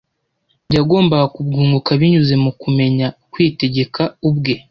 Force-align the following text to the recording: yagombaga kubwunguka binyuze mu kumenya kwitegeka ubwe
yagombaga 0.75 1.25
kubwunguka 1.35 1.89
binyuze 1.99 2.33
mu 2.43 2.51
kumenya 2.61 3.07
kwitegeka 3.31 4.03
ubwe 4.29 4.53